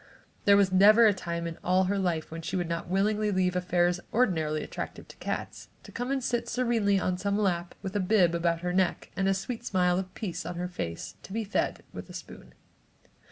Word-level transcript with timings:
There 0.45 0.57
was 0.57 0.71
never 0.71 1.05
a 1.05 1.13
time 1.13 1.45
in 1.45 1.59
all 1.63 1.83
her 1.83 1.99
life 1.99 2.31
when 2.31 2.41
she 2.41 2.55
would 2.55 2.67
not 2.67 2.89
willingly 2.89 3.29
leave 3.29 3.55
affairs 3.55 3.99
ordinarily 4.11 4.63
attractive 4.63 5.07
to 5.09 5.15
cats, 5.17 5.69
to 5.83 5.91
come 5.91 6.09
and 6.09 6.23
sit 6.23 6.49
serenely 6.49 6.99
on 6.99 7.19
some 7.19 7.37
lap, 7.37 7.75
with 7.83 7.95
a 7.95 7.99
bib 7.99 8.33
about 8.33 8.61
her 8.61 8.73
neck, 8.73 9.11
a 9.15 9.33
sweet 9.35 9.63
smile 9.63 9.99
of 9.99 10.11
peace 10.15 10.43
on 10.43 10.55
her 10.55 10.67
face, 10.67 11.17
to 11.21 11.31
be 11.31 11.43
fed 11.43 11.83
with 11.93 12.09
a 12.09 12.13
spoon. 12.13 12.55